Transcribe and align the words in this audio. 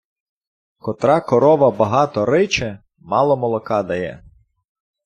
Котра 0.83 1.17
корова 1.27 1.69
богато 1.79 2.21
риче, 2.31 2.69
мало 3.11 3.33
молока 3.41 3.79
дає. 3.89 4.13